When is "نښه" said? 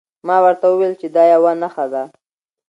1.61-1.85